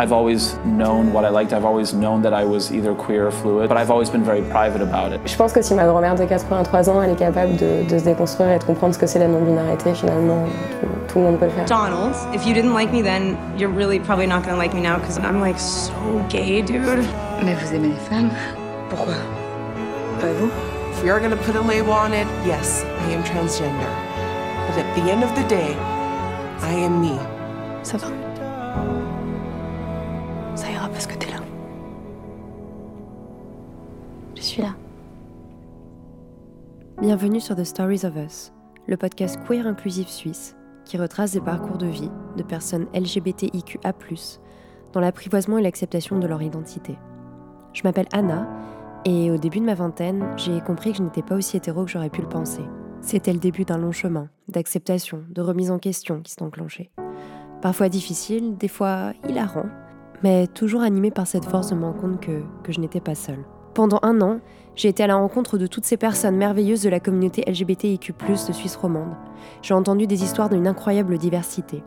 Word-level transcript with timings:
I've 0.00 0.12
always 0.12 0.54
known 0.64 1.12
what 1.12 1.24
I 1.24 1.30
liked. 1.30 1.52
I've 1.52 1.64
always 1.64 1.92
known 1.92 2.22
that 2.22 2.32
I 2.32 2.44
was 2.44 2.70
either 2.70 2.94
queer 2.94 3.26
or 3.26 3.32
fluid, 3.32 3.68
but 3.68 3.76
I've 3.76 3.90
always 3.90 4.08
been 4.08 4.22
very 4.22 4.42
private 4.42 4.80
about 4.80 5.12
it. 5.12 5.20
Je 5.26 5.36
pense 5.36 5.52
que 5.52 5.60
si 5.60 5.74
ma 5.74 5.86
grand-mère 5.86 6.14
de 6.14 6.24
83 6.24 6.88
ans, 6.88 7.02
elle 7.02 7.10
est 7.10 7.18
capable 7.18 7.56
de, 7.56 7.82
de 7.82 7.98
se 7.98 8.04
déconstruire 8.04 8.52
et 8.52 8.58
de 8.60 8.64
comprendre 8.64 8.94
ce 8.94 8.98
que 9.00 9.08
c'est 9.08 9.18
la 9.18 9.26
non-binarité, 9.26 9.92
finalement, 9.94 10.44
tout, 10.80 11.12
tout, 11.12 11.18
le 11.18 11.24
monde 11.24 11.38
peut 11.40 11.46
le 11.46 11.50
faire. 11.50 11.64
Donald, 11.64 12.14
if 12.32 12.46
you 12.46 12.54
didn't 12.54 12.74
like 12.74 12.92
me 12.92 13.02
then, 13.02 13.36
you're 13.58 13.74
really 13.74 13.98
probably 13.98 14.28
not 14.28 14.44
gonna 14.44 14.56
like 14.56 14.72
me 14.72 14.80
now 14.80 14.98
because 14.98 15.18
I'm 15.18 15.40
like 15.40 15.58
so 15.58 15.92
gay, 16.28 16.62
dude. 16.62 17.04
Mais 17.44 17.54
vous 17.54 17.74
aimez 17.74 17.88
les 17.88 18.08
femmes 18.08 18.30
Pourquoi 18.90 19.14
Pas 20.20 20.32
vous 20.38 20.48
If 20.92 21.02
we 21.02 21.10
are 21.10 21.18
gonna 21.18 21.36
put 21.36 21.56
a 21.56 21.60
label 21.60 21.92
on 21.92 22.12
it, 22.12 22.28
yes, 22.46 22.84
I 22.84 23.14
am 23.14 23.24
transgender. 23.24 23.90
But 24.68 24.78
at 24.78 24.94
the 24.94 25.10
end 25.10 25.24
of 25.24 25.34
the 25.34 25.42
day, 25.48 25.74
I 26.62 26.84
am 26.84 27.00
me. 27.00 27.18
Ça 27.82 27.98
va 27.98 28.06
Je 34.38 34.42
suis 34.44 34.62
là. 34.62 34.76
Bienvenue 37.00 37.40
sur 37.40 37.56
The 37.56 37.64
Stories 37.64 38.06
of 38.06 38.14
Us, 38.14 38.52
le 38.86 38.96
podcast 38.96 39.36
queer 39.44 39.66
inclusif 39.66 40.06
suisse 40.06 40.54
qui 40.84 40.96
retrace 40.96 41.32
des 41.32 41.40
parcours 41.40 41.76
de 41.76 41.88
vie 41.88 42.10
de 42.36 42.44
personnes 42.44 42.86
LGBTIQA, 42.94 43.92
dans 44.92 45.00
l'apprivoisement 45.00 45.58
et 45.58 45.62
l'acceptation 45.62 46.20
de 46.20 46.28
leur 46.28 46.40
identité. 46.40 46.96
Je 47.72 47.82
m'appelle 47.82 48.06
Anna 48.12 48.48
et 49.04 49.32
au 49.32 49.38
début 49.38 49.58
de 49.58 49.64
ma 49.64 49.74
vingtaine, 49.74 50.24
j'ai 50.36 50.60
compris 50.60 50.92
que 50.92 50.98
je 50.98 51.02
n'étais 51.02 51.22
pas 51.22 51.34
aussi 51.34 51.56
hétéro 51.56 51.84
que 51.84 51.90
j'aurais 51.90 52.08
pu 52.08 52.22
le 52.22 52.28
penser. 52.28 52.62
C'était 53.00 53.32
le 53.32 53.40
début 53.40 53.64
d'un 53.64 53.78
long 53.78 53.92
chemin 53.92 54.28
d'acceptation, 54.46 55.24
de 55.30 55.42
remise 55.42 55.72
en 55.72 55.80
question 55.80 56.20
qui 56.22 56.30
s'est 56.30 56.44
enclenché. 56.44 56.92
Parfois 57.60 57.88
difficile, 57.88 58.56
des 58.56 58.68
fois 58.68 59.14
hilarant, 59.28 59.66
mais 60.22 60.46
toujours 60.46 60.82
animé 60.82 61.10
par 61.10 61.26
cette 61.26 61.44
force 61.44 61.70
de 61.70 61.74
me 61.74 61.86
rendre 61.86 62.00
compte 62.00 62.20
que, 62.20 62.44
que 62.62 62.70
je 62.70 62.78
n'étais 62.78 63.00
pas 63.00 63.16
seule. 63.16 63.44
Pendant 63.78 64.00
un 64.02 64.20
an, 64.22 64.40
j'ai 64.74 64.88
été 64.88 65.04
à 65.04 65.06
la 65.06 65.14
rencontre 65.14 65.56
de 65.56 65.68
toutes 65.68 65.84
ces 65.84 65.96
personnes 65.96 66.34
merveilleuses 66.34 66.82
de 66.82 66.88
la 66.88 66.98
communauté 66.98 67.44
LGBTIQ, 67.46 68.12
de 68.28 68.52
Suisse 68.52 68.74
romande. 68.74 69.14
J'ai 69.62 69.72
entendu 69.72 70.08
des 70.08 70.24
histoires 70.24 70.48
d'une 70.48 70.66
incroyable 70.66 71.16
diversité. 71.16 71.84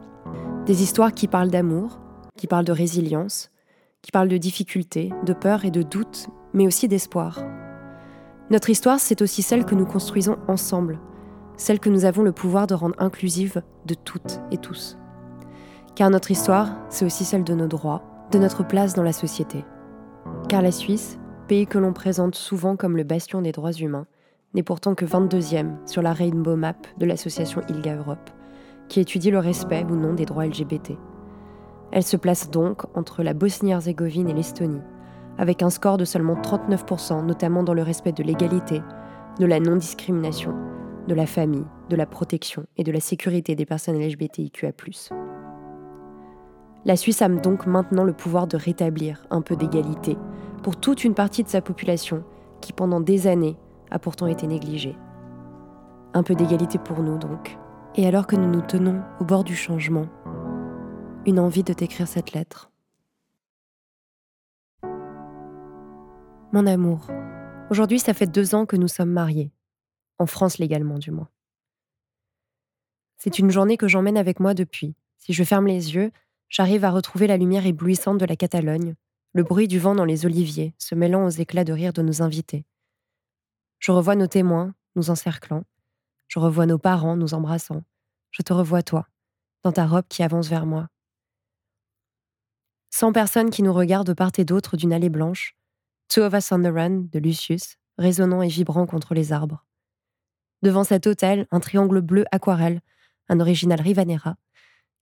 Des 0.65 0.83
histoires 0.83 1.11
qui 1.11 1.27
parlent 1.27 1.49
d'amour, 1.49 1.99
qui 2.37 2.47
parlent 2.47 2.63
de 2.63 2.71
résilience, 2.71 3.51
qui 4.01 4.11
parlent 4.11 4.29
de 4.29 4.37
difficultés, 4.37 5.11
de 5.25 5.33
peur 5.33 5.65
et 5.65 5.69
de 5.69 5.81
doute, 5.81 6.29
mais 6.53 6.65
aussi 6.65 6.87
d'espoir. 6.87 7.41
Notre 8.51 8.69
histoire, 8.69 9.01
c'est 9.01 9.21
aussi 9.21 9.41
celle 9.41 9.65
que 9.65 9.75
nous 9.75 9.85
construisons 9.85 10.37
ensemble, 10.47 10.97
celle 11.57 11.81
que 11.81 11.89
nous 11.89 12.05
avons 12.05 12.23
le 12.23 12.31
pouvoir 12.31 12.67
de 12.67 12.73
rendre 12.73 12.95
inclusive 12.99 13.63
de 13.85 13.95
toutes 13.95 14.39
et 14.49 14.57
tous. 14.57 14.97
Car 15.95 16.09
notre 16.09 16.31
histoire, 16.31 16.69
c'est 16.87 17.03
aussi 17.03 17.25
celle 17.25 17.43
de 17.43 17.53
nos 17.53 17.67
droits, 17.67 18.29
de 18.31 18.39
notre 18.39 18.65
place 18.65 18.93
dans 18.93 19.03
la 19.03 19.11
société. 19.11 19.65
Car 20.47 20.61
la 20.61 20.71
Suisse, 20.71 21.17
pays 21.51 21.67
que 21.67 21.77
l'on 21.77 21.91
présente 21.91 22.35
souvent 22.35 22.77
comme 22.77 22.95
le 22.95 23.03
bastion 23.03 23.41
des 23.41 23.51
droits 23.51 23.73
humains, 23.73 24.07
n'est 24.53 24.63
pourtant 24.63 24.95
que 24.95 25.03
22e 25.03 25.85
sur 25.85 26.01
la 26.01 26.13
Rainbow 26.13 26.55
Map 26.55 26.77
de 26.97 27.05
l'association 27.05 27.61
ILGA 27.67 27.97
Europe, 27.97 28.29
qui 28.87 29.01
étudie 29.01 29.31
le 29.31 29.39
respect 29.39 29.83
ou 29.83 29.97
non 29.97 30.13
des 30.13 30.23
droits 30.23 30.45
LGBT. 30.45 30.93
Elle 31.91 32.03
se 32.03 32.15
place 32.15 32.51
donc 32.51 32.83
entre 32.95 33.21
la 33.21 33.33
Bosnie-Herzégovine 33.33 34.29
et 34.29 34.33
l'Estonie, 34.33 34.79
avec 35.37 35.61
un 35.61 35.69
score 35.69 35.97
de 35.97 36.05
seulement 36.05 36.35
39%, 36.35 37.25
notamment 37.25 37.63
dans 37.63 37.73
le 37.73 37.83
respect 37.83 38.13
de 38.13 38.23
l'égalité, 38.23 38.81
de 39.37 39.45
la 39.45 39.59
non-discrimination, 39.59 40.53
de 41.09 41.13
la 41.13 41.25
famille, 41.25 41.65
de 41.89 41.97
la 41.97 42.05
protection 42.05 42.65
et 42.77 42.85
de 42.85 42.93
la 42.93 43.01
sécurité 43.01 43.55
des 43.55 43.65
personnes 43.65 43.99
LGBTIQA. 43.99 44.71
La 46.85 46.95
Suisse 46.95 47.21
a 47.21 47.27
donc 47.27 47.67
maintenant 47.67 48.05
le 48.05 48.13
pouvoir 48.13 48.47
de 48.47 48.55
rétablir 48.55 49.25
un 49.31 49.41
peu 49.41 49.57
d'égalité 49.57 50.15
pour 50.63 50.79
toute 50.79 51.03
une 51.03 51.15
partie 51.15 51.43
de 51.43 51.49
sa 51.49 51.61
population 51.61 52.23
qui 52.61 52.73
pendant 52.73 53.01
des 53.01 53.27
années 53.27 53.57
a 53.89 53.99
pourtant 53.99 54.27
été 54.27 54.47
négligée. 54.47 54.95
Un 56.13 56.23
peu 56.23 56.35
d'égalité 56.35 56.77
pour 56.77 57.01
nous 57.01 57.17
donc. 57.17 57.57
Et 57.95 58.07
alors 58.07 58.27
que 58.27 58.35
nous 58.35 58.49
nous 58.49 58.61
tenons 58.61 59.01
au 59.19 59.25
bord 59.25 59.43
du 59.43 59.55
changement, 59.55 60.07
une 61.25 61.39
envie 61.39 61.63
de 61.63 61.73
t'écrire 61.73 62.07
cette 62.07 62.31
lettre. 62.31 62.71
Mon 66.53 66.67
amour, 66.67 67.07
aujourd'hui 67.69 67.99
ça 67.99 68.13
fait 68.13 68.31
deux 68.31 68.55
ans 68.55 68.65
que 68.65 68.77
nous 68.77 68.87
sommes 68.87 69.11
mariés, 69.11 69.51
en 70.19 70.25
France 70.25 70.57
légalement 70.57 70.99
du 70.99 71.11
moins. 71.11 71.29
C'est 73.17 73.39
une 73.39 73.51
journée 73.51 73.77
que 73.77 73.87
j'emmène 73.87 74.17
avec 74.17 74.39
moi 74.39 74.53
depuis. 74.53 74.95
Si 75.17 75.33
je 75.33 75.43
ferme 75.43 75.67
les 75.67 75.93
yeux, 75.95 76.11
j'arrive 76.49 76.85
à 76.85 76.91
retrouver 76.91 77.27
la 77.27 77.37
lumière 77.37 77.65
éblouissante 77.65 78.17
de 78.17 78.25
la 78.25 78.35
Catalogne, 78.35 78.95
le 79.33 79.43
bruit 79.43 79.67
du 79.67 79.79
vent 79.79 79.95
dans 79.95 80.05
les 80.05 80.25
oliviers 80.25 80.73
se 80.77 80.93
mêlant 80.95 81.25
aux 81.25 81.29
éclats 81.29 81.63
de 81.63 81.73
rire 81.73 81.93
de 81.93 82.01
nos 82.01 82.21
invités. 82.21 82.65
Je 83.79 83.91
revois 83.91 84.15
nos 84.15 84.27
témoins, 84.27 84.75
nous 84.95 85.09
encerclant. 85.09 85.63
Je 86.27 86.39
revois 86.39 86.65
nos 86.65 86.77
parents, 86.77 87.15
nous 87.15 87.33
embrassant. 87.33 87.83
Je 88.31 88.41
te 88.41 88.53
revois 88.53 88.83
toi, 88.83 89.07
dans 89.63 89.71
ta 89.71 89.87
robe 89.87 90.05
qui 90.09 90.23
avance 90.23 90.47
vers 90.47 90.65
moi. 90.65 90.87
Cent 92.89 93.13
personnes 93.13 93.49
qui 93.49 93.63
nous 93.63 93.73
regardent 93.73 94.07
de 94.07 94.13
part 94.13 94.31
et 94.37 94.45
d'autre 94.45 94.75
d'une 94.75 94.93
allée 94.93 95.09
blanche. 95.09 95.55
Two 96.09 96.23
of 96.23 96.33
Us 96.33 96.51
on 96.51 96.61
the 96.61 96.67
Run 96.67 97.07
de 97.11 97.19
Lucius, 97.19 97.77
résonnant 97.97 98.41
et 98.41 98.49
vibrant 98.49 98.85
contre 98.85 99.13
les 99.13 99.31
arbres. 99.31 99.65
Devant 100.61 100.83
cet 100.83 101.07
hôtel, 101.07 101.47
un 101.51 101.61
triangle 101.61 102.01
bleu 102.01 102.25
aquarelle, 102.31 102.81
un 103.29 103.39
original 103.39 103.79
Rivanera, 103.79 104.35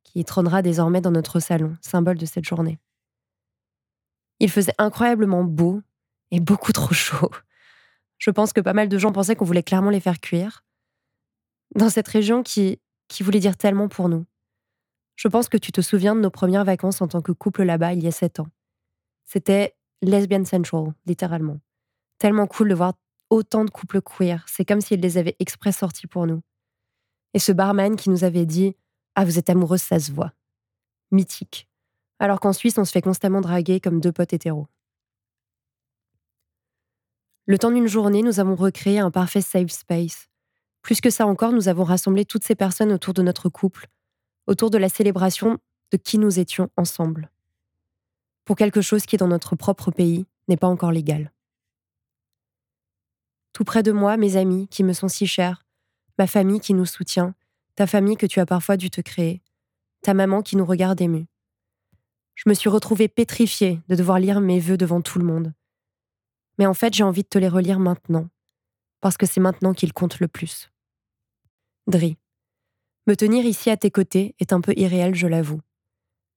qui 0.03 0.23
trônera 0.23 0.61
désormais 0.61 1.01
dans 1.01 1.11
notre 1.11 1.39
salon, 1.39 1.75
symbole 1.81 2.17
de 2.17 2.25
cette 2.27 2.45
journée. 2.45 2.79
Il 4.39 4.49
faisait 4.49 4.73
incroyablement 4.77 5.43
beau 5.43 5.81
et 6.31 6.39
beaucoup 6.39 6.71
trop 6.71 6.93
chaud. 6.93 7.31
Je 8.17 8.31
pense 8.31 8.53
que 8.53 8.61
pas 8.61 8.73
mal 8.73 8.89
de 8.89 8.97
gens 8.97 9.11
pensaient 9.11 9.35
qu'on 9.35 9.45
voulait 9.45 9.63
clairement 9.63 9.89
les 9.89 9.99
faire 9.99 10.19
cuire. 10.19 10.63
Dans 11.75 11.89
cette 11.89 12.07
région 12.07 12.43
qui, 12.43 12.79
qui 13.07 13.23
voulait 13.23 13.39
dire 13.39 13.57
tellement 13.57 13.87
pour 13.87 14.09
nous. 14.09 14.25
Je 15.15 15.27
pense 15.27 15.49
que 15.49 15.57
tu 15.57 15.71
te 15.71 15.81
souviens 15.81 16.15
de 16.15 16.21
nos 16.21 16.29
premières 16.29 16.65
vacances 16.65 17.01
en 17.01 17.07
tant 17.07 17.21
que 17.21 17.31
couple 17.31 17.63
là-bas 17.63 17.93
il 17.93 18.03
y 18.03 18.07
a 18.07 18.11
sept 18.11 18.39
ans. 18.39 18.47
C'était 19.25 19.75
lesbian 20.01 20.45
central, 20.45 20.93
littéralement. 21.05 21.59
Tellement 22.17 22.47
cool 22.47 22.69
de 22.69 22.75
voir 22.75 22.93
autant 23.29 23.65
de 23.65 23.69
couples 23.69 24.01
queer. 24.01 24.43
C'est 24.47 24.65
comme 24.65 24.81
s'ils 24.81 25.01
les 25.01 25.17
avaient 25.17 25.35
exprès 25.39 25.71
sortis 25.71 26.07
pour 26.07 26.25
nous. 26.25 26.41
Et 27.33 27.39
ce 27.39 27.51
barman 27.51 27.95
qui 27.95 28.09
nous 28.09 28.23
avait 28.23 28.45
dit 28.45 28.75
Ah, 29.15 29.25
vous 29.25 29.37
êtes 29.37 29.49
amoureuse, 29.49 29.81
ça 29.81 29.99
se 29.99 30.11
voit. 30.11 30.33
Mythique 31.11 31.68
alors 32.19 32.39
qu'en 32.39 32.53
Suisse, 32.53 32.77
on 32.77 32.85
se 32.85 32.91
fait 32.91 33.01
constamment 33.01 33.41
draguer 33.41 33.79
comme 33.79 34.01
deux 34.01 34.11
potes 34.11 34.33
hétéros. 34.33 34.67
Le 37.45 37.57
temps 37.57 37.71
d'une 37.71 37.87
journée, 37.87 38.21
nous 38.21 38.39
avons 38.39 38.55
recréé 38.55 38.99
un 38.99 39.09
parfait 39.09 39.41
safe 39.41 39.71
space. 39.71 40.29
Plus 40.81 41.01
que 41.01 41.09
ça 41.09 41.25
encore, 41.25 41.51
nous 41.51 41.67
avons 41.67 41.83
rassemblé 41.83 42.25
toutes 42.25 42.43
ces 42.43 42.55
personnes 42.55 42.91
autour 42.91 43.13
de 43.13 43.23
notre 43.23 43.49
couple, 43.49 43.87
autour 44.47 44.69
de 44.69 44.77
la 44.77 44.89
célébration 44.89 45.57
de 45.91 45.97
qui 45.97 46.19
nous 46.19 46.39
étions 46.39 46.69
ensemble. 46.77 47.31
Pour 48.45 48.55
quelque 48.55 48.81
chose 48.81 49.05
qui, 49.05 49.17
dans 49.17 49.27
notre 49.27 49.55
propre 49.55 49.89
pays, 49.89 50.27
n'est 50.47 50.57
pas 50.57 50.67
encore 50.67 50.91
légal. 50.91 51.31
Tout 53.53 53.63
près 53.63 53.83
de 53.83 53.91
moi, 53.91 54.17
mes 54.17 54.37
amis 54.37 54.67
qui 54.67 54.83
me 54.83 54.93
sont 54.93 55.07
si 55.07 55.25
chers, 55.25 55.65
ma 56.17 56.27
famille 56.27 56.59
qui 56.59 56.73
nous 56.73 56.85
soutient, 56.85 57.33
ta 57.75 57.87
famille 57.87 58.17
que 58.17 58.25
tu 58.25 58.39
as 58.39 58.45
parfois 58.45 58.77
dû 58.77 58.89
te 58.89 59.01
créer, 59.01 59.41
ta 60.01 60.13
maman 60.13 60.41
qui 60.41 60.55
nous 60.55 60.65
regarde 60.65 61.01
émue 61.01 61.27
je 62.39 62.47
me 62.47 62.53
suis 62.53 62.69
retrouvée 62.69 63.09
pétrifiée 63.09 63.81
de 63.89 63.95
devoir 63.95 64.17
lire 64.17 64.39
mes 64.39 64.61
vœux 64.61 64.77
devant 64.77 65.01
tout 65.01 65.19
le 65.19 65.25
monde. 65.25 65.53
Mais 66.57 66.65
en 66.65 66.73
fait, 66.73 66.93
j'ai 66.93 67.03
envie 67.03 67.23
de 67.23 67.27
te 67.27 67.37
les 67.37 67.49
relire 67.49 67.79
maintenant, 67.79 68.29
parce 69.01 69.17
que 69.17 69.25
c'est 69.25 69.41
maintenant 69.41 69.73
qu'ils 69.73 69.91
comptent 69.91 70.21
le 70.21 70.29
plus. 70.29 70.71
Dri. 71.85 72.15
Me 73.07 73.17
tenir 73.17 73.43
ici 73.43 73.69
à 73.69 73.75
tes 73.75 73.91
côtés 73.91 74.35
est 74.39 74.53
un 74.53 74.61
peu 74.61 74.73
irréel, 74.77 75.15
je 75.15 75.27
l'avoue. 75.27 75.59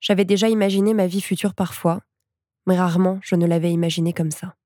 J'avais 0.01 0.25
déjà 0.25 0.49
imaginé 0.49 0.93
ma 0.93 1.07
vie 1.07 1.21
future 1.21 1.55
parfois, 1.55 2.01
mais 2.67 2.77
rarement 2.77 3.21
je 3.23 3.37
ne 3.37 3.47
l'avais 3.47 3.71
imaginé 3.71 4.13
comme 4.13 4.33
ça. 4.33 4.57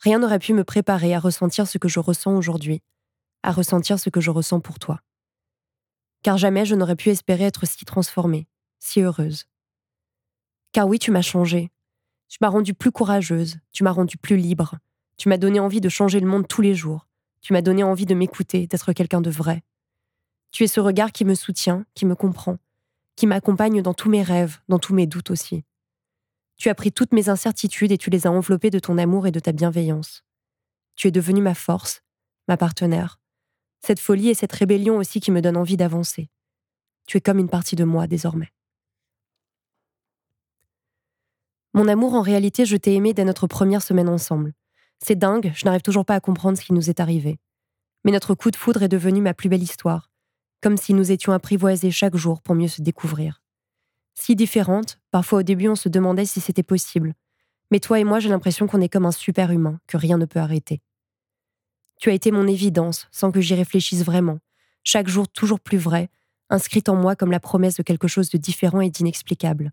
Rien 0.00 0.18
n'aurait 0.18 0.40
pu 0.40 0.52
me 0.52 0.64
préparer 0.64 1.14
à 1.14 1.20
ressentir 1.20 1.66
ce 1.66 1.78
que 1.78 1.88
je 1.88 2.00
ressens 2.00 2.36
aujourd'hui, 2.36 2.82
à 3.42 3.50
ressentir 3.50 3.98
ce 3.98 4.10
que 4.10 4.20
je 4.20 4.30
ressens 4.30 4.60
pour 4.60 4.78
toi. 4.78 5.00
Car 6.22 6.36
jamais 6.36 6.66
je 6.66 6.74
n'aurais 6.74 6.96
pu 6.96 7.08
espérer 7.08 7.44
être 7.44 7.66
si 7.66 7.86
transformée, 7.86 8.46
si 8.78 9.00
heureuse. 9.00 9.46
Car 10.74 10.88
oui, 10.88 10.98
tu 10.98 11.12
m'as 11.12 11.22
changé. 11.22 11.70
Tu 12.28 12.38
m'as 12.40 12.48
rendue 12.48 12.74
plus 12.74 12.90
courageuse, 12.90 13.58
tu 13.70 13.84
m'as 13.84 13.92
rendue 13.92 14.16
plus 14.16 14.36
libre. 14.36 14.74
Tu 15.16 15.28
m'as 15.28 15.36
donné 15.36 15.60
envie 15.60 15.80
de 15.80 15.88
changer 15.88 16.18
le 16.18 16.26
monde 16.26 16.48
tous 16.48 16.62
les 16.62 16.74
jours. 16.74 17.06
Tu 17.42 17.52
m'as 17.52 17.62
donné 17.62 17.84
envie 17.84 18.06
de 18.06 18.14
m'écouter, 18.14 18.66
d'être 18.66 18.92
quelqu'un 18.92 19.20
de 19.20 19.30
vrai. 19.30 19.62
Tu 20.50 20.64
es 20.64 20.66
ce 20.66 20.80
regard 20.80 21.12
qui 21.12 21.24
me 21.24 21.36
soutient, 21.36 21.86
qui 21.94 22.06
me 22.06 22.16
comprend, 22.16 22.58
qui 23.14 23.28
m'accompagne 23.28 23.82
dans 23.82 23.94
tous 23.94 24.10
mes 24.10 24.24
rêves, 24.24 24.58
dans 24.68 24.80
tous 24.80 24.94
mes 24.94 25.06
doutes 25.06 25.30
aussi. 25.30 25.62
Tu 26.56 26.68
as 26.68 26.74
pris 26.74 26.90
toutes 26.90 27.12
mes 27.12 27.28
incertitudes 27.28 27.92
et 27.92 27.98
tu 27.98 28.10
les 28.10 28.26
as 28.26 28.32
enveloppées 28.32 28.70
de 28.70 28.80
ton 28.80 28.98
amour 28.98 29.28
et 29.28 29.32
de 29.32 29.38
ta 29.38 29.52
bienveillance. 29.52 30.24
Tu 30.96 31.06
es 31.06 31.12
devenu 31.12 31.40
ma 31.40 31.54
force, 31.54 32.02
ma 32.48 32.56
partenaire. 32.56 33.20
Cette 33.78 34.00
folie 34.00 34.30
et 34.30 34.34
cette 34.34 34.52
rébellion 34.52 34.96
aussi 34.96 35.20
qui 35.20 35.30
me 35.30 35.40
donnent 35.40 35.56
envie 35.56 35.76
d'avancer. 35.76 36.30
Tu 37.06 37.18
es 37.18 37.20
comme 37.20 37.38
une 37.38 37.48
partie 37.48 37.76
de 37.76 37.84
moi 37.84 38.08
désormais. 38.08 38.50
Mon 41.74 41.88
amour, 41.88 42.14
en 42.14 42.22
réalité, 42.22 42.64
je 42.64 42.76
t'ai 42.76 42.94
aimé 42.94 43.14
dès 43.14 43.24
notre 43.24 43.48
première 43.48 43.82
semaine 43.82 44.08
ensemble. 44.08 44.54
C'est 45.00 45.18
dingue, 45.18 45.52
je 45.56 45.64
n'arrive 45.64 45.82
toujours 45.82 46.04
pas 46.04 46.14
à 46.14 46.20
comprendre 46.20 46.56
ce 46.56 46.64
qui 46.64 46.72
nous 46.72 46.88
est 46.88 47.00
arrivé. 47.00 47.40
Mais 48.04 48.12
notre 48.12 48.34
coup 48.34 48.52
de 48.52 48.56
foudre 48.56 48.84
est 48.84 48.88
devenu 48.88 49.20
ma 49.20 49.34
plus 49.34 49.48
belle 49.48 49.62
histoire, 49.62 50.12
comme 50.62 50.76
si 50.76 50.94
nous 50.94 51.10
étions 51.10 51.32
apprivoisés 51.32 51.90
chaque 51.90 52.14
jour 52.14 52.42
pour 52.42 52.54
mieux 52.54 52.68
se 52.68 52.80
découvrir. 52.80 53.42
Si 54.14 54.36
différentes, 54.36 55.00
parfois 55.10 55.40
au 55.40 55.42
début 55.42 55.66
on 55.66 55.74
se 55.74 55.88
demandait 55.88 56.26
si 56.26 56.40
c'était 56.40 56.62
possible. 56.62 57.14
Mais 57.72 57.80
toi 57.80 57.98
et 57.98 58.04
moi, 58.04 58.20
j'ai 58.20 58.28
l'impression 58.28 58.68
qu'on 58.68 58.80
est 58.80 58.88
comme 58.88 59.06
un 59.06 59.10
super 59.10 59.50
humain, 59.50 59.80
que 59.88 59.96
rien 59.96 60.16
ne 60.16 60.26
peut 60.26 60.38
arrêter. 60.38 60.80
Tu 61.98 62.08
as 62.08 62.12
été 62.12 62.30
mon 62.30 62.46
évidence, 62.46 63.08
sans 63.10 63.32
que 63.32 63.40
j'y 63.40 63.54
réfléchisse 63.54 64.04
vraiment, 64.04 64.38
chaque 64.84 65.08
jour 65.08 65.26
toujours 65.26 65.58
plus 65.58 65.78
vrai, 65.78 66.08
inscrite 66.50 66.88
en 66.88 66.94
moi 66.94 67.16
comme 67.16 67.32
la 67.32 67.40
promesse 67.40 67.76
de 67.76 67.82
quelque 67.82 68.06
chose 68.06 68.30
de 68.30 68.38
différent 68.38 68.80
et 68.80 68.90
d'inexplicable. 68.90 69.72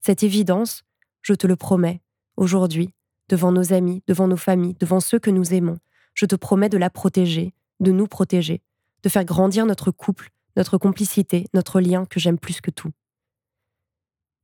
Cette 0.00 0.24
évidence, 0.24 0.82
je 1.24 1.32
te 1.34 1.46
le 1.46 1.56
promets, 1.56 2.02
aujourd'hui, 2.36 2.90
devant 3.28 3.50
nos 3.50 3.72
amis, 3.72 4.02
devant 4.06 4.28
nos 4.28 4.36
familles, 4.36 4.76
devant 4.78 5.00
ceux 5.00 5.18
que 5.18 5.30
nous 5.30 5.54
aimons, 5.54 5.78
je 6.12 6.26
te 6.26 6.36
promets 6.36 6.68
de 6.68 6.78
la 6.78 6.90
protéger, 6.90 7.54
de 7.80 7.90
nous 7.90 8.06
protéger, 8.06 8.62
de 9.02 9.08
faire 9.08 9.24
grandir 9.24 9.64
notre 9.64 9.90
couple, 9.90 10.30
notre 10.56 10.76
complicité, 10.76 11.46
notre 11.54 11.80
lien 11.80 12.04
que 12.04 12.20
j'aime 12.20 12.38
plus 12.38 12.60
que 12.60 12.70
tout. 12.70 12.92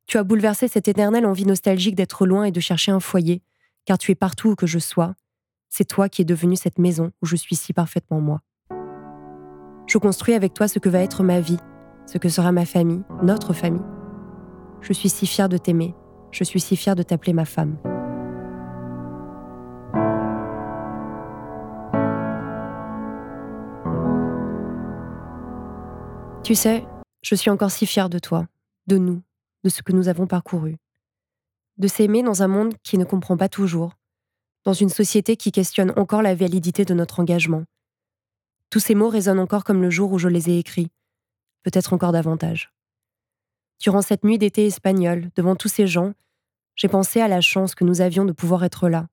Tu 0.07 0.17
as 0.17 0.25
bouleversé 0.25 0.69
cette 0.69 0.89
éternelle 0.89 1.27
envie 1.27 1.47
nostalgique 1.47 1.95
d'être 1.95 2.27
loin 2.27 2.45
et 2.45 2.51
de 2.51 2.61
chercher 2.61 2.91
un 2.91 2.99
foyer, 2.99 3.43
car 3.85 3.99
tu 3.99 4.11
es 4.11 4.17
partout 4.17 4.49
où 4.49 4.57
que 4.57 4.67
je 4.67 4.79
sois. 4.79 5.15
C'est 5.69 5.85
toi 5.85 6.09
qui 6.09 6.23
es 6.23 6.25
devenu 6.25 6.57
cette 6.57 6.79
maison 6.79 7.13
où 7.23 7.27
je 7.27 7.37
suis 7.37 7.57
si 7.57 7.73
parfaitement 7.73 8.21
moi. 8.21 8.41
Je 9.87 9.99
construis 9.99 10.35
avec 10.35 10.55
toi 10.55 10.67
ce 10.67 10.79
que 10.79 10.89
va 10.89 11.01
être 11.01 11.23
ma 11.23 11.41
vie, 11.41 11.59
ce 12.07 12.17
que 12.17 12.29
sera 12.29 12.53
ma 12.53 12.65
famille, 12.65 13.03
notre 13.23 13.53
famille. 13.53 13.85
Je 14.81 14.93
suis 14.95 15.11
si 15.11 15.27
fière 15.27 15.49
de 15.49 15.59
t'aimer, 15.59 15.95
je 16.31 16.45
suis 16.45 16.61
si 16.61 16.77
fière 16.77 16.97
de 16.97 17.03
t'appeler 17.03 17.33
ma 17.33 17.45
femme. 17.45 17.77
Tu 26.43 26.55
sais, 26.55 26.85
je 27.23 27.35
suis 27.35 27.51
encore 27.51 27.71
si 27.71 27.87
fière 27.87 28.09
de 28.09 28.19
toi, 28.19 28.47
de 28.87 28.99
nous, 28.99 29.23
de 29.63 29.69
ce 29.69 29.83
que 29.83 29.93
nous 29.93 30.09
avons 30.09 30.27
parcouru. 30.27 30.77
De 31.77 31.87
s'aimer 31.87 32.23
dans 32.23 32.43
un 32.43 32.49
monde 32.49 32.75
qui 32.83 32.99
ne 32.99 33.05
comprend 33.05 33.37
pas 33.37 33.49
toujours, 33.49 33.95
dans 34.65 34.73
une 34.73 34.89
société 34.89 35.37
qui 35.37 35.53
questionne 35.53 35.93
encore 35.97 36.23
la 36.23 36.35
validité 36.35 36.85
de 36.85 36.95
notre 36.95 37.21
engagement. 37.21 37.65
Tous 38.69 38.81
ces 38.81 38.95
mots 38.95 39.09
résonnent 39.09 39.39
encore 39.39 39.65
comme 39.65 39.83
le 39.83 39.91
jour 39.91 40.13
où 40.13 40.19
je 40.19 40.29
les 40.29 40.51
ai 40.51 40.59
écrits, 40.59 40.91
peut-être 41.63 41.93
encore 41.93 42.13
davantage. 42.13 42.73
Durant 43.81 44.03
cette 44.03 44.25
nuit 44.25 44.37
d'été 44.37 44.67
espagnole, 44.67 45.31
devant 45.37 45.57
tous 45.57 45.69
ces 45.69 45.87
gens, 45.87 46.13
j'ai 46.77 46.89
pensé 46.89 47.23
à 47.23 47.29
la 47.29 47.41
chance 47.41 47.75
que 47.75 47.85
nous 47.85 48.03
avions 48.03 48.27
de 48.27 48.33
pouvoir 48.33 48.63
être 48.63 48.91
là, 48.91 49.09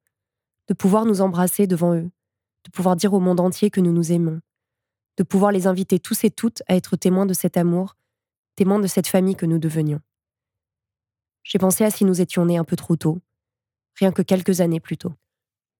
de 0.67 0.73
pouvoir 0.73 1.05
nous 1.05 1.21
embrasser 1.21 1.67
devant 1.67 1.95
eux, 1.95 2.11
de 2.65 2.71
pouvoir 2.71 2.97
dire 2.97 3.13
au 3.13 3.21
monde 3.21 3.39
entier 3.39 3.69
que 3.69 3.79
nous 3.79 3.93
nous 3.93 4.11
aimons, 4.11 4.41
de 5.15 5.23
pouvoir 5.23 5.53
les 5.53 5.67
inviter 5.67 5.99
tous 5.99 6.25
et 6.25 6.29
toutes 6.29 6.63
à 6.67 6.75
être 6.75 6.97
témoins 6.97 7.25
de 7.25 7.33
cet 7.33 7.55
amour, 7.55 7.95
témoins 8.57 8.79
de 8.79 8.87
cette 8.87 9.07
famille 9.07 9.37
que 9.37 9.45
nous 9.45 9.57
devenions. 9.57 10.01
J'ai 11.43 11.59
pensé 11.59 11.85
à 11.85 11.89
si 11.89 12.03
nous 12.03 12.19
étions 12.19 12.45
nés 12.45 12.57
un 12.57 12.65
peu 12.65 12.75
trop 12.75 12.97
tôt, 12.97 13.21
rien 13.95 14.11
que 14.11 14.21
quelques 14.21 14.59
années 14.59 14.81
plus 14.81 14.97
tôt. 14.97 15.13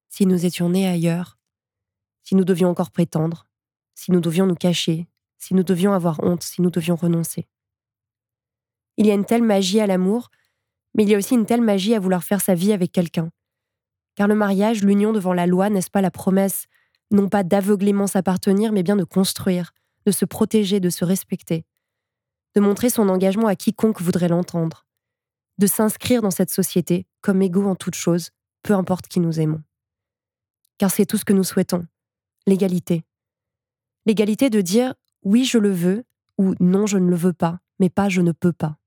Si 0.07 0.25
nous 0.25 0.45
étions 0.45 0.69
nés 0.69 0.87
ailleurs, 0.87 1.37
si 2.23 2.35
nous 2.35 2.45
devions 2.45 2.69
encore 2.69 2.91
prétendre, 2.91 3.47
si 3.95 4.13
nous 4.13 4.21
devions 4.21 4.45
nous 4.45 4.55
cacher, 4.55 5.07
si 5.37 5.55
nous 5.55 5.63
devions 5.63 5.91
avoir 5.91 6.23
honte, 6.23 6.43
si 6.43 6.61
nous 6.61 6.71
devions 6.71 6.95
renoncer. 6.95 7.49
Il 8.97 9.05
y 9.05 9.11
a 9.11 9.13
une 9.13 9.25
telle 9.25 9.43
magie 9.43 9.79
à 9.79 9.87
l'amour, 9.87 10.29
mais 10.93 11.03
il 11.03 11.09
y 11.09 11.15
a 11.15 11.17
aussi 11.17 11.35
une 11.35 11.45
telle 11.45 11.61
magie 11.61 11.93
à 11.93 11.99
vouloir 11.99 12.23
faire 12.23 12.41
sa 12.41 12.55
vie 12.55 12.73
avec 12.73 12.91
quelqu'un. 12.91 13.29
Car 14.15 14.27
le 14.27 14.35
mariage, 14.35 14.83
l'union 14.83 15.13
devant 15.13 15.33
la 15.33 15.45
loi, 15.45 15.69
n'est-ce 15.69 15.91
pas 15.91 16.01
la 16.01 16.11
promesse 16.11 16.67
non 17.11 17.29
pas 17.29 17.43
d'aveuglément 17.43 18.07
s'appartenir, 18.07 18.71
mais 18.71 18.83
bien 18.83 18.95
de 18.95 19.03
construire, 19.03 19.73
de 20.05 20.11
se 20.11 20.25
protéger, 20.25 20.79
de 20.79 20.89
se 20.89 21.05
respecter, 21.05 21.65
de 22.55 22.61
montrer 22.61 22.89
son 22.89 23.09
engagement 23.09 23.47
à 23.47 23.55
quiconque 23.55 24.01
voudrait 24.01 24.27
l'entendre, 24.27 24.85
de 25.57 25.67
s'inscrire 25.67 26.21
dans 26.21 26.31
cette 26.31 26.49
société 26.49 27.05
comme 27.21 27.41
égaux 27.41 27.65
en 27.65 27.75
toute 27.75 27.95
chose, 27.95 28.31
peu 28.63 28.73
importe 28.73 29.07
qui 29.07 29.19
nous 29.19 29.39
aimons. 29.39 29.61
Car 30.77 30.91
c'est 30.91 31.05
tout 31.05 31.17
ce 31.17 31.25
que 31.25 31.33
nous 31.33 31.43
souhaitons, 31.43 31.85
l'égalité. 32.45 33.03
L'égalité 34.05 34.49
de 34.49 34.61
dire 34.61 34.93
oui 35.23 35.45
je 35.45 35.57
le 35.57 35.71
veux 35.71 36.03
ou 36.37 36.53
non 36.59 36.85
je 36.85 36.97
ne 36.97 37.09
le 37.09 37.15
veux 37.15 37.33
pas, 37.33 37.59
mais 37.79 37.89
pas 37.89 38.09
je 38.09 38.21
ne 38.21 38.31
peux 38.31 38.53
pas. 38.53 38.77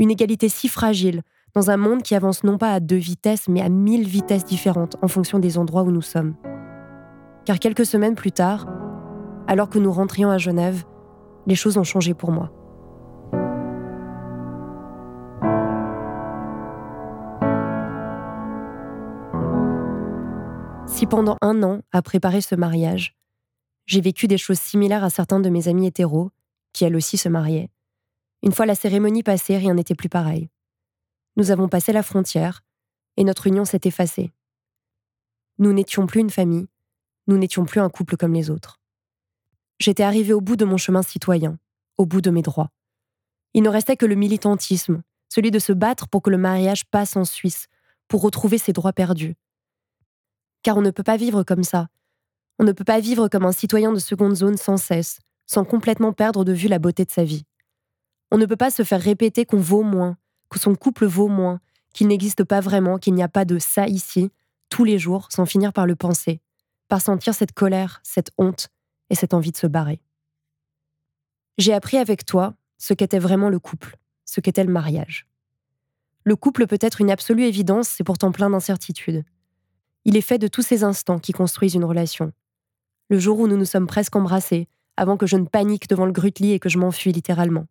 Une 0.00 0.10
égalité 0.10 0.48
si 0.48 0.66
fragile 0.66 1.22
dans 1.54 1.70
un 1.70 1.76
monde 1.76 2.02
qui 2.02 2.16
avance 2.16 2.42
non 2.42 2.58
pas 2.58 2.72
à 2.72 2.80
deux 2.80 2.96
vitesses, 2.96 3.46
mais 3.48 3.60
à 3.60 3.68
mille 3.68 4.08
vitesses 4.08 4.44
différentes 4.44 4.96
en 5.02 5.06
fonction 5.06 5.38
des 5.38 5.58
endroits 5.58 5.82
où 5.84 5.92
nous 5.92 6.02
sommes 6.02 6.34
car 7.44 7.58
quelques 7.58 7.86
semaines 7.86 8.14
plus 8.14 8.32
tard, 8.32 8.66
alors 9.46 9.68
que 9.68 9.78
nous 9.78 9.92
rentrions 9.92 10.30
à 10.30 10.38
Genève, 10.38 10.84
les 11.46 11.54
choses 11.54 11.78
ont 11.78 11.84
changé 11.84 12.14
pour 12.14 12.30
moi. 12.30 12.52
Si 20.86 21.06
pendant 21.06 21.36
un 21.40 21.62
an, 21.62 21.80
à 21.92 22.02
préparer 22.02 22.40
ce 22.40 22.54
mariage, 22.54 23.16
j'ai 23.86 24.00
vécu 24.00 24.28
des 24.28 24.38
choses 24.38 24.60
similaires 24.60 25.02
à 25.02 25.10
certains 25.10 25.40
de 25.40 25.48
mes 25.48 25.66
amis 25.66 25.86
hétéros, 25.86 26.30
qui 26.72 26.84
elles 26.84 26.94
aussi 26.94 27.16
se 27.16 27.28
mariaient, 27.28 27.70
une 28.42 28.52
fois 28.52 28.66
la 28.66 28.74
cérémonie 28.74 29.22
passée, 29.22 29.56
rien 29.56 29.74
n'était 29.74 29.94
plus 29.94 30.08
pareil. 30.08 30.48
Nous 31.36 31.50
avons 31.50 31.68
passé 31.68 31.92
la 31.92 32.02
frontière, 32.02 32.62
et 33.16 33.24
notre 33.24 33.46
union 33.46 33.64
s'est 33.64 33.80
effacée. 33.84 34.32
Nous 35.58 35.72
n'étions 35.72 36.06
plus 36.06 36.20
une 36.20 36.30
famille, 36.30 36.68
nous 37.26 37.36
n'étions 37.36 37.64
plus 37.64 37.80
un 37.80 37.90
couple 37.90 38.16
comme 38.16 38.32
les 38.32 38.50
autres. 38.50 38.80
J'étais 39.78 40.02
arrivée 40.02 40.32
au 40.32 40.40
bout 40.40 40.56
de 40.56 40.64
mon 40.64 40.76
chemin 40.76 41.02
citoyen, 41.02 41.58
au 41.98 42.06
bout 42.06 42.20
de 42.20 42.30
mes 42.30 42.42
droits. 42.42 42.70
Il 43.54 43.62
ne 43.62 43.68
restait 43.68 43.96
que 43.96 44.06
le 44.06 44.14
militantisme, 44.14 45.02
celui 45.28 45.50
de 45.50 45.58
se 45.58 45.72
battre 45.72 46.08
pour 46.08 46.22
que 46.22 46.30
le 46.30 46.38
mariage 46.38 46.84
passe 46.86 47.16
en 47.16 47.24
Suisse, 47.24 47.66
pour 48.08 48.22
retrouver 48.22 48.58
ses 48.58 48.72
droits 48.72 48.92
perdus. 48.92 49.36
Car 50.62 50.76
on 50.76 50.82
ne 50.82 50.90
peut 50.90 51.02
pas 51.02 51.16
vivre 51.16 51.42
comme 51.42 51.62
ça. 51.62 51.88
On 52.58 52.64
ne 52.64 52.72
peut 52.72 52.84
pas 52.84 53.00
vivre 53.00 53.28
comme 53.28 53.44
un 53.44 53.52
citoyen 53.52 53.92
de 53.92 53.98
seconde 53.98 54.34
zone 54.34 54.56
sans 54.56 54.76
cesse, 54.76 55.20
sans 55.46 55.64
complètement 55.64 56.12
perdre 56.12 56.44
de 56.44 56.52
vue 56.52 56.68
la 56.68 56.78
beauté 56.78 57.04
de 57.04 57.10
sa 57.10 57.24
vie. 57.24 57.44
On 58.30 58.38
ne 58.38 58.46
peut 58.46 58.56
pas 58.56 58.70
se 58.70 58.84
faire 58.84 59.00
répéter 59.00 59.44
qu'on 59.44 59.58
vaut 59.58 59.82
moins, 59.82 60.16
que 60.50 60.58
son 60.58 60.74
couple 60.74 61.06
vaut 61.06 61.28
moins, 61.28 61.60
qu'il 61.92 62.08
n'existe 62.08 62.44
pas 62.44 62.60
vraiment, 62.60 62.98
qu'il 62.98 63.14
n'y 63.14 63.22
a 63.22 63.28
pas 63.28 63.44
de 63.44 63.58
ça 63.58 63.86
ici, 63.86 64.30
tous 64.68 64.84
les 64.84 64.98
jours, 64.98 65.28
sans 65.30 65.46
finir 65.46 65.72
par 65.72 65.86
le 65.86 65.96
penser, 65.96 66.40
par 66.88 67.00
sentir 67.00 67.34
cette 67.34 67.52
colère, 67.52 68.00
cette 68.04 68.30
honte 68.38 68.68
et 69.10 69.14
cette 69.14 69.34
envie 69.34 69.52
de 69.52 69.56
se 69.56 69.66
barrer. 69.66 70.00
J'ai 71.58 71.72
appris 71.72 71.96
avec 71.96 72.24
toi 72.24 72.54
ce 72.78 72.94
qu'était 72.94 73.18
vraiment 73.18 73.48
le 73.48 73.58
couple, 73.58 73.96
ce 74.24 74.40
qu'était 74.40 74.64
le 74.64 74.72
mariage. 74.72 75.26
Le 76.24 76.36
couple 76.36 76.66
peut 76.66 76.78
être 76.80 77.00
une 77.00 77.10
absolue 77.10 77.44
évidence, 77.44 77.88
c'est 77.88 78.04
pourtant 78.04 78.30
plein 78.30 78.50
d'incertitudes. 78.50 79.24
Il 80.04 80.16
est 80.16 80.22
fait 80.22 80.38
de 80.38 80.48
tous 80.48 80.62
ces 80.62 80.84
instants 80.84 81.18
qui 81.18 81.32
construisent 81.32 81.74
une 81.74 81.84
relation. 81.84 82.32
Le 83.08 83.18
jour 83.18 83.40
où 83.40 83.48
nous 83.48 83.56
nous 83.56 83.64
sommes 83.64 83.86
presque 83.86 84.16
embrassés, 84.16 84.68
avant 84.96 85.16
que 85.16 85.26
je 85.26 85.36
ne 85.36 85.46
panique 85.46 85.88
devant 85.88 86.06
le 86.06 86.12
grutli 86.12 86.52
et 86.52 86.58
que 86.58 86.68
je 86.68 86.78
m'enfuis 86.78 87.12
littéralement. 87.12 87.66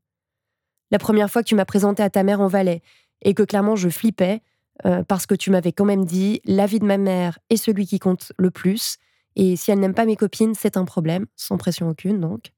La 0.92 1.00
première 1.00 1.30
fois 1.30 1.44
que 1.44 1.48
tu 1.48 1.56
m'as 1.56 1.66
présenté 1.66 2.04
à 2.04 2.10
ta 2.10 2.24
mère 2.24 2.42
en 2.42 2.48
Valais 2.48 2.82
et 3.22 3.34
que 3.34 3.44
clairement 3.44 3.76
je 3.76 3.90
flippais, 3.90 4.42
euh, 4.86 5.04
parce 5.04 5.26
que 5.26 5.36
tu 5.36 5.52
m'avais 5.52 5.72
quand 5.72 5.86
même 5.86 6.06
dit 6.06 6.42
la 6.46 6.66
vie 6.66 6.80
de 6.80 6.86
ma 6.86 6.98
mère 6.98 7.38
est 7.50 7.58
celui 7.58 7.86
qui 7.86 8.00
compte 8.00 8.32
le 8.38 8.50
plus, 8.50 8.98
et 9.36 9.56
si 9.56 9.72
elle 9.72 9.80
n'aime 9.80 9.94
pas 9.94 10.06
mes 10.06 10.16
copines, 10.16 10.56
c'est 10.56 10.78
un 10.78 10.86
problème, 10.86 11.26
sans 11.36 11.58
pression 11.58 11.90
aucune 11.90 12.20
donc. 12.20 12.52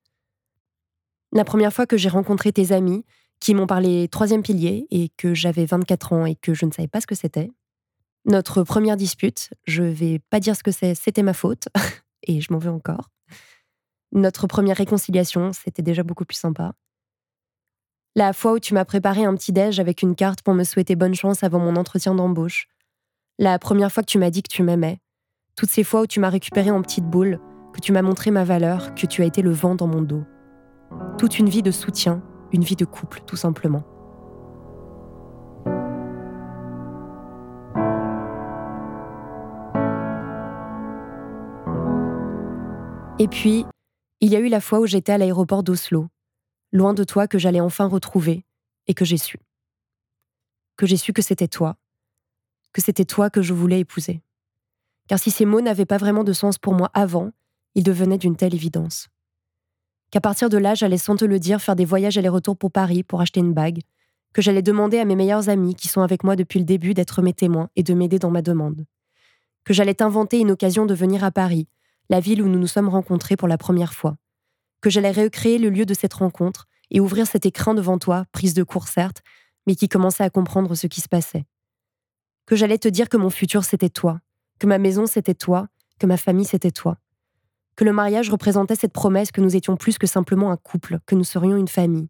La 1.33 1.45
première 1.45 1.73
fois 1.73 1.85
que 1.85 1.97
j'ai 1.97 2.09
rencontré 2.09 2.51
tes 2.51 2.71
amis, 2.71 3.05
qui 3.39 3.55
m'ont 3.55 3.67
parlé 3.67 4.07
troisième 4.07 4.43
pilier 4.43 4.85
et 4.91 5.09
que 5.17 5.33
j'avais 5.33 5.65
24 5.65 6.13
ans 6.13 6.25
et 6.25 6.35
que 6.35 6.53
je 6.53 6.65
ne 6.65 6.71
savais 6.71 6.87
pas 6.87 7.01
ce 7.01 7.07
que 7.07 7.15
c'était. 7.15 7.51
Notre 8.25 8.63
première 8.63 8.97
dispute, 8.97 9.49
je 9.65 9.81
vais 9.81 10.19
pas 10.29 10.39
dire 10.39 10.55
ce 10.55 10.61
que 10.61 10.71
c'est, 10.71 10.93
c'était 10.93 11.23
ma 11.23 11.33
faute, 11.33 11.67
et 12.23 12.39
je 12.39 12.53
m'en 12.53 12.59
veux 12.59 12.69
encore. 12.69 13.09
Notre 14.11 14.45
première 14.45 14.77
réconciliation, 14.77 15.53
c'était 15.53 15.81
déjà 15.81 16.03
beaucoup 16.03 16.25
plus 16.25 16.37
sympa. 16.37 16.73
La 18.13 18.33
fois 18.33 18.51
où 18.51 18.59
tu 18.59 18.73
m'as 18.73 18.83
préparé 18.83 19.23
un 19.23 19.33
petit 19.35 19.53
déj 19.53 19.79
avec 19.79 20.01
une 20.01 20.15
carte 20.15 20.41
pour 20.41 20.53
me 20.53 20.65
souhaiter 20.65 20.97
bonne 20.97 21.15
chance 21.15 21.43
avant 21.43 21.59
mon 21.59 21.77
entretien 21.77 22.13
d'embauche. 22.13 22.67
La 23.39 23.57
première 23.57 23.89
fois 23.89 24.03
que 24.03 24.11
tu 24.11 24.17
m'as 24.17 24.29
dit 24.29 24.43
que 24.43 24.53
tu 24.53 24.63
m'aimais. 24.63 24.99
Toutes 25.55 25.69
ces 25.69 25.85
fois 25.85 26.01
où 26.01 26.07
tu 26.07 26.19
m'as 26.19 26.29
récupéré 26.29 26.71
en 26.71 26.81
petite 26.81 27.05
boule, 27.05 27.39
que 27.73 27.79
tu 27.79 27.93
m'as 27.93 28.01
montré 28.01 28.29
ma 28.29 28.43
valeur, 28.43 28.93
que 28.95 29.05
tu 29.05 29.21
as 29.21 29.25
été 29.25 29.41
le 29.41 29.51
vent 29.51 29.75
dans 29.75 29.87
mon 29.87 30.01
dos. 30.01 30.25
Toute 31.17 31.39
une 31.39 31.47
vie 31.47 31.61
de 31.61 31.71
soutien, 31.71 32.21
une 32.51 32.65
vie 32.65 32.75
de 32.75 32.83
couple, 32.83 33.21
tout 33.25 33.37
simplement. 33.37 33.85
Et 43.19 43.29
puis, 43.29 43.65
il 44.19 44.29
y 44.29 44.35
a 44.35 44.39
eu 44.39 44.49
la 44.49 44.59
fois 44.59 44.81
où 44.81 44.85
j'étais 44.85 45.13
à 45.13 45.17
l'aéroport 45.17 45.63
d'Oslo, 45.63 46.07
loin 46.71 46.93
de 46.93 47.03
toi 47.03 47.27
que 47.27 47.37
j'allais 47.37 47.59
enfin 47.59 47.85
retrouver 47.87 48.45
et 48.87 48.93
que 48.93 49.05
j'ai 49.05 49.17
su. 49.17 49.37
que 50.77 50.85
j'ai 50.87 50.97
su 50.97 51.13
que 51.13 51.21
c'était 51.21 51.47
toi, 51.47 51.77
que 52.73 52.81
c'était 52.81 53.05
toi 53.05 53.29
que 53.29 53.41
je 53.41 53.53
voulais 53.53 53.79
épouser. 53.81 54.21
Car 55.07 55.19
si 55.19 55.29
ces 55.29 55.45
mots 55.45 55.61
n'avaient 55.61 55.85
pas 55.85 55.97
vraiment 55.97 56.23
de 56.23 56.33
sens 56.33 56.57
pour 56.57 56.73
moi 56.73 56.89
avant, 56.93 57.31
ils 57.75 57.83
devenaient 57.83 58.17
d'une 58.17 58.35
telle 58.35 58.55
évidence. 58.55 59.09
Qu'à 60.09 60.21
partir 60.21 60.49
de 60.49 60.57
là, 60.57 60.73
j'allais 60.73 60.97
sans 60.97 61.15
te 61.15 61.25
le 61.25 61.39
dire 61.39 61.61
faire 61.61 61.75
des 61.75 61.85
voyages 61.85 62.17
aller-retour 62.17 62.57
pour 62.57 62.71
Paris 62.71 63.03
pour 63.03 63.21
acheter 63.21 63.39
une 63.39 63.53
bague, 63.53 63.81
que 64.33 64.41
j'allais 64.41 64.61
demander 64.61 64.99
à 64.99 65.05
mes 65.05 65.15
meilleurs 65.15 65.49
amis 65.49 65.75
qui 65.75 65.87
sont 65.87 66.01
avec 66.01 66.23
moi 66.23 66.35
depuis 66.35 66.59
le 66.59 66.65
début 66.65 66.93
d'être 66.93 67.21
mes 67.21 67.33
témoins 67.33 67.69
et 67.75 67.83
de 67.83 67.93
m'aider 67.93 68.19
dans 68.19 68.31
ma 68.31 68.41
demande. 68.41 68.85
Que 69.63 69.73
j'allais 69.73 69.93
t'inventer 69.93 70.39
une 70.39 70.51
occasion 70.51 70.85
de 70.85 70.93
venir 70.93 71.23
à 71.23 71.31
Paris, 71.31 71.67
la 72.09 72.19
ville 72.19 72.41
où 72.41 72.47
nous 72.47 72.59
nous 72.59 72.67
sommes 72.67 72.89
rencontrés 72.89 73.37
pour 73.37 73.47
la 73.47 73.57
première 73.57 73.93
fois. 73.93 74.17
Que 74.81 74.89
j'allais 74.89 75.11
recréer 75.11 75.57
le 75.57 75.69
lieu 75.69 75.85
de 75.85 75.93
cette 75.93 76.13
rencontre 76.13 76.67
et 76.89 76.99
ouvrir 76.99 77.27
cet 77.27 77.45
écran 77.45 77.73
devant 77.73 77.97
toi, 77.97 78.25
prise 78.31 78.53
de 78.53 78.63
court 78.63 78.87
certes, 78.87 79.23
mais 79.65 79.75
qui 79.75 79.87
commençait 79.87 80.23
à 80.23 80.29
comprendre 80.29 80.75
ce 80.75 80.87
qui 80.87 81.01
se 81.01 81.07
passait. 81.07 81.45
Que 82.45 82.55
j'allais 82.55 82.77
te 82.77 82.87
dire 82.87 83.09
que 83.09 83.17
mon 83.17 83.29
futur 83.29 83.63
c'était 83.63 83.89
toi, 83.89 84.19
que 84.59 84.67
ma 84.67 84.77
maison 84.77 85.05
c'était 85.05 85.35
toi, 85.35 85.67
que 85.99 86.07
ma 86.07 86.17
famille 86.17 86.45
c'était 86.45 86.71
toi. 86.71 86.97
Que 87.75 87.83
le 87.83 87.93
mariage 87.93 88.29
représentait 88.29 88.75
cette 88.75 88.91
promesse 88.91 89.31
que 89.31 89.41
nous 89.41 89.55
étions 89.55 89.77
plus 89.77 89.97
que 89.97 90.07
simplement 90.07 90.51
un 90.51 90.57
couple, 90.57 90.99
que 91.05 91.15
nous 91.15 91.23
serions 91.23 91.57
une 91.57 91.67
famille. 91.67 92.09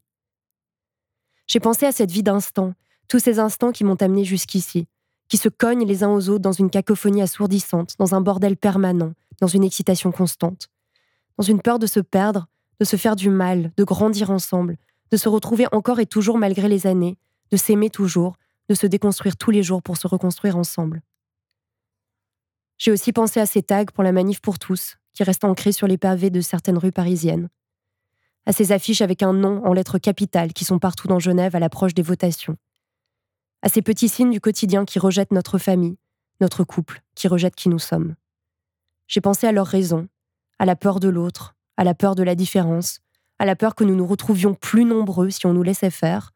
J'ai 1.47 1.59
pensé 1.59 1.85
à 1.85 1.91
cette 1.91 2.11
vie 2.11 2.23
d'instants, 2.23 2.73
tous 3.07 3.19
ces 3.19 3.39
instants 3.39 3.71
qui 3.71 3.83
m'ont 3.83 4.01
amené 4.01 4.23
jusqu'ici, 4.23 4.87
qui 5.27 5.37
se 5.37 5.49
cognent 5.49 5.85
les 5.85 6.03
uns 6.03 6.09
aux 6.09 6.29
autres 6.29 6.41
dans 6.41 6.51
une 6.51 6.69
cacophonie 6.69 7.21
assourdissante, 7.21 7.95
dans 7.99 8.15
un 8.15 8.21
bordel 8.21 8.57
permanent, 8.57 9.13
dans 9.41 9.47
une 9.47 9.63
excitation 9.63 10.11
constante, 10.11 10.69
dans 11.37 11.43
une 11.43 11.61
peur 11.61 11.77
de 11.77 11.87
se 11.87 11.99
perdre, 11.99 12.47
de 12.81 12.85
se 12.85 12.95
faire 12.95 13.15
du 13.15 13.29
mal, 13.29 13.71
de 13.77 13.83
grandir 13.83 14.31
ensemble, 14.31 14.75
de 15.11 15.17
se 15.17 15.29
retrouver 15.29 15.67
encore 15.71 15.99
et 15.99 16.07
toujours 16.07 16.39
malgré 16.39 16.67
les 16.67 16.87
années, 16.87 17.19
de 17.51 17.57
s'aimer 17.57 17.91
toujours, 17.91 18.37
de 18.69 18.73
se 18.73 18.87
déconstruire 18.87 19.37
tous 19.37 19.51
les 19.51 19.61
jours 19.61 19.83
pour 19.83 19.97
se 19.97 20.07
reconstruire 20.07 20.57
ensemble. 20.57 21.03
J'ai 22.79 22.89
aussi 22.89 23.13
pensé 23.13 23.39
à 23.39 23.45
ces 23.45 23.61
tags 23.61 23.85
pour 23.85 24.03
la 24.03 24.11
manif 24.11 24.41
pour 24.41 24.57
tous, 24.57 24.97
qui 25.13 25.21
restent 25.21 25.43
ancrés 25.43 25.73
sur 25.73 25.85
les 25.85 25.99
pavés 25.99 26.31
de 26.31 26.41
certaines 26.41 26.79
rues 26.79 26.91
parisiennes. 26.91 27.49
À 28.47 28.51
ces 28.51 28.71
affiches 28.71 29.03
avec 29.03 29.21
un 29.21 29.33
nom 29.33 29.63
en 29.63 29.73
lettres 29.73 29.99
capitales 29.99 30.51
qui 30.51 30.65
sont 30.65 30.79
partout 30.79 31.07
dans 31.07 31.19
Genève 31.19 31.55
à 31.55 31.59
l'approche 31.59 31.93
des 31.93 32.01
votations. 32.01 32.57
À 33.61 33.69
ces 33.69 33.83
petits 33.83 34.09
signes 34.09 34.31
du 34.31 34.41
quotidien 34.41 34.85
qui 34.85 34.97
rejettent 34.97 35.33
notre 35.33 35.59
famille, 35.59 35.99
notre 36.39 36.63
couple, 36.63 37.03
qui 37.13 37.27
rejettent 37.27 37.53
qui 37.53 37.69
nous 37.69 37.77
sommes. 37.77 38.15
J'ai 39.05 39.21
pensé 39.21 39.45
à 39.45 39.51
leurs 39.51 39.67
raisons, 39.67 40.07
à 40.57 40.65
la 40.65 40.75
peur 40.75 40.99
de 40.99 41.09
l'autre, 41.09 41.53
à 41.77 41.83
la 41.83 41.93
peur 41.93 42.15
de 42.15 42.23
la 42.23 42.35
différence, 42.35 42.99
à 43.39 43.45
la 43.45 43.55
peur 43.55 43.75
que 43.75 43.83
nous 43.83 43.95
nous 43.95 44.05
retrouvions 44.05 44.53
plus 44.53 44.85
nombreux 44.85 45.29
si 45.29 45.45
on 45.45 45.53
nous 45.53 45.63
laissait 45.63 45.89
faire, 45.89 46.31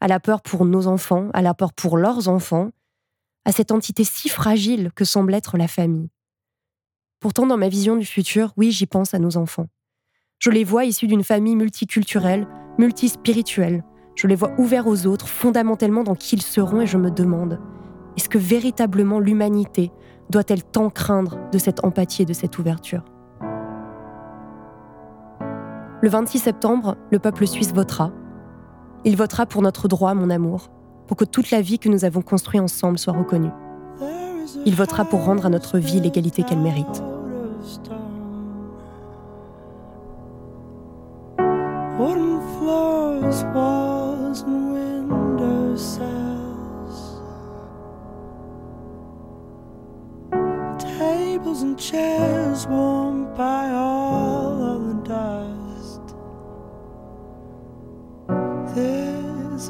à 0.00 0.08
la 0.08 0.20
peur 0.20 0.42
pour 0.42 0.64
nos 0.64 0.86
enfants, 0.86 1.28
à 1.34 1.42
la 1.42 1.54
peur 1.54 1.72
pour 1.72 1.96
leurs 1.96 2.28
enfants, 2.28 2.70
à 3.44 3.52
cette 3.52 3.72
entité 3.72 4.04
si 4.04 4.28
fragile 4.28 4.92
que 4.94 5.04
semble 5.04 5.34
être 5.34 5.56
la 5.56 5.68
famille. 5.68 6.10
Pourtant, 7.20 7.46
dans 7.46 7.56
ma 7.56 7.68
vision 7.68 7.96
du 7.96 8.06
futur, 8.06 8.52
oui, 8.56 8.70
j'y 8.70 8.86
pense 8.86 9.14
à 9.14 9.18
nos 9.18 9.36
enfants. 9.36 9.66
Je 10.38 10.50
les 10.50 10.62
vois 10.62 10.84
issus 10.84 11.08
d'une 11.08 11.24
famille 11.24 11.56
multiculturelle, 11.56 12.46
multispirituelle. 12.78 13.82
Je 14.14 14.28
les 14.28 14.36
vois 14.36 14.52
ouverts 14.58 14.86
aux 14.86 15.06
autres, 15.06 15.28
fondamentalement 15.28 16.04
dans 16.04 16.14
qui 16.14 16.36
ils 16.36 16.42
seront, 16.42 16.82
et 16.82 16.86
je 16.86 16.96
me 16.96 17.10
demande 17.10 17.58
est-ce 18.16 18.28
que 18.28 18.38
véritablement 18.38 19.20
l'humanité 19.20 19.92
doit-elle 20.28 20.64
tant 20.64 20.90
craindre 20.90 21.38
de 21.52 21.58
cette 21.58 21.84
empathie 21.84 22.22
et 22.22 22.26
de 22.26 22.32
cette 22.32 22.58
ouverture? 22.58 23.04
Le 26.00 26.08
26 26.08 26.38
septembre, 26.38 26.96
le 27.10 27.18
peuple 27.18 27.44
suisse 27.44 27.72
votera, 27.74 28.12
il 29.04 29.16
votera 29.16 29.46
pour 29.46 29.62
notre 29.62 29.88
droit, 29.88 30.14
mon 30.14 30.30
amour, 30.30 30.70
pour 31.08 31.16
que 31.16 31.24
toute 31.24 31.50
la 31.50 31.60
vie 31.60 31.80
que 31.80 31.88
nous 31.88 32.04
avons 32.04 32.22
construite 32.22 32.62
ensemble 32.62 32.98
soit 32.98 33.12
reconnue. 33.12 33.50
Il 34.64 34.76
votera 34.76 35.04
pour 35.04 35.24
rendre 35.24 35.44
à 35.46 35.48
notre 35.48 35.78
vie 35.78 36.00
l'égalité 36.00 36.44
qu'elle 36.44 36.60
mérite. 36.60 37.02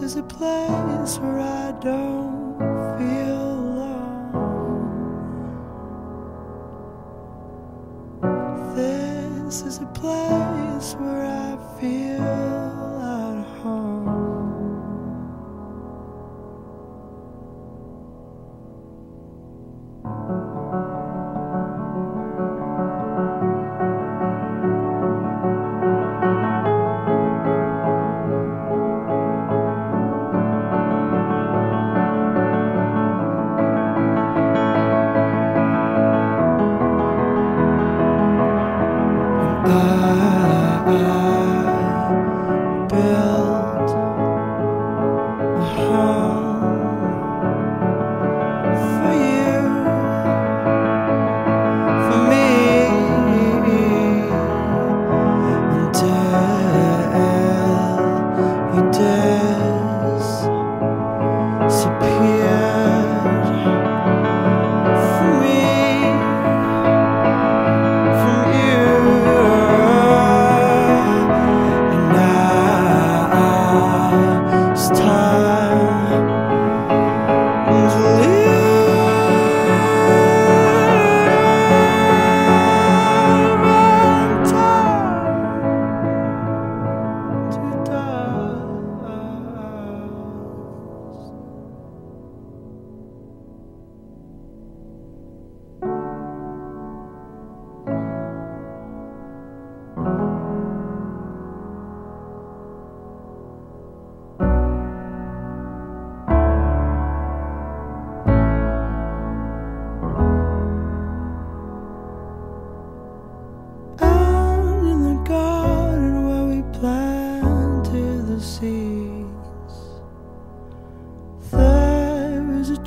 Is 0.08 0.16
a 0.16 0.22
place 0.22 1.18
where 1.18 1.38
I 1.38 1.70
don't 1.82 2.56
feel 2.96 3.42
alone. 3.60 4.32
This 8.74 9.60
is 9.60 9.80
a 9.80 9.86
place 9.88 10.94
where 10.94 11.27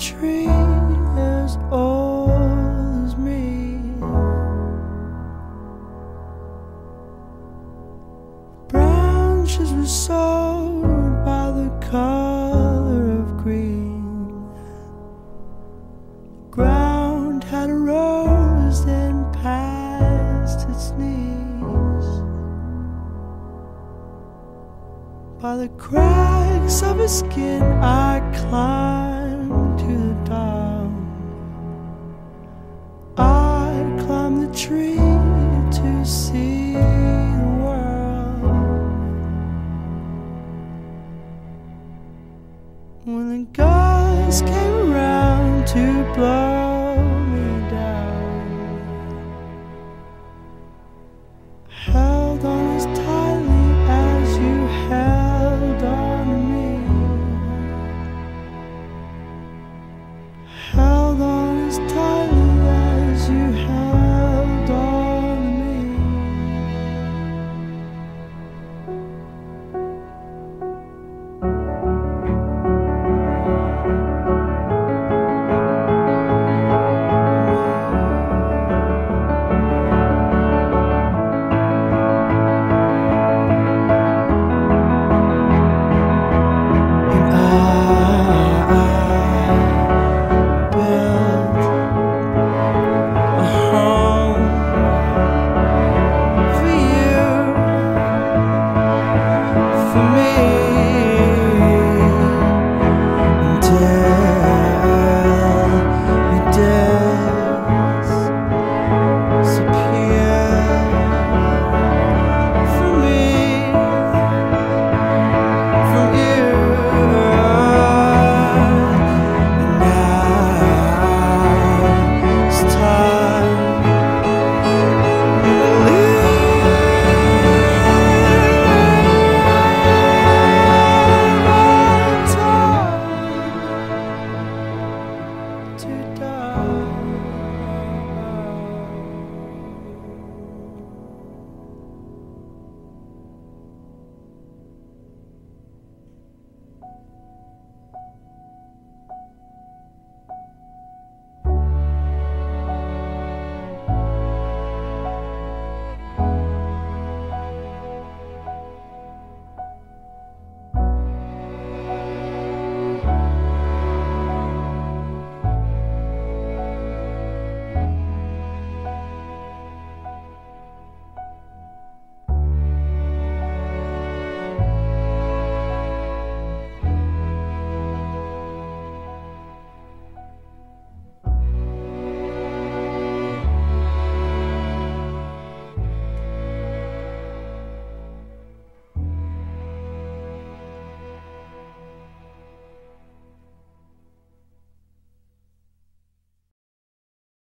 tree 0.01 0.47
as 0.47 1.57
old 1.69 2.31
as 3.05 3.15
me. 3.17 3.77
Branches 8.67 9.71
were 9.73 9.85
sold 9.85 11.23
by 11.23 11.51
the 11.51 11.69
color 11.91 13.11
of 13.19 13.37
green. 13.43 14.49
Ground 16.49 17.43
had 17.43 17.69
rose 17.69 18.79
and 18.85 19.31
past 19.35 20.67
its 20.67 20.89
knees. 20.97 22.07
By 25.39 25.57
the 25.57 25.69
cracks 25.77 26.81
of 26.81 26.97
his 26.97 27.19
skin, 27.19 27.60